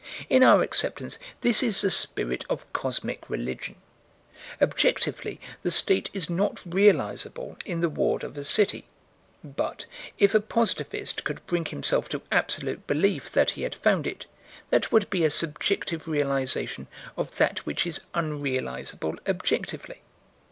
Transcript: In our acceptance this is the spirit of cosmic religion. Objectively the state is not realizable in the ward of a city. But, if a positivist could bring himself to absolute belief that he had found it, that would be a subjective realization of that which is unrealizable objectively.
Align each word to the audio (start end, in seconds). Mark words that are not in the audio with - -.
In 0.31 0.41
our 0.41 0.63
acceptance 0.63 1.19
this 1.41 1.61
is 1.61 1.81
the 1.81 1.91
spirit 1.91 2.43
of 2.49 2.65
cosmic 2.73 3.29
religion. 3.29 3.75
Objectively 4.59 5.39
the 5.61 5.69
state 5.69 6.09
is 6.11 6.27
not 6.27 6.59
realizable 6.65 7.55
in 7.65 7.81
the 7.81 7.89
ward 7.89 8.23
of 8.23 8.35
a 8.35 8.43
city. 8.43 8.85
But, 9.43 9.85
if 10.17 10.33
a 10.33 10.39
positivist 10.39 11.23
could 11.23 11.45
bring 11.45 11.65
himself 11.65 12.09
to 12.09 12.23
absolute 12.31 12.87
belief 12.87 13.31
that 13.33 13.51
he 13.51 13.61
had 13.61 13.75
found 13.75 14.07
it, 14.07 14.25
that 14.71 14.91
would 14.91 15.07
be 15.11 15.23
a 15.23 15.29
subjective 15.29 16.07
realization 16.07 16.87
of 17.15 17.37
that 17.37 17.59
which 17.67 17.85
is 17.85 18.01
unrealizable 18.15 19.17
objectively. 19.27 20.01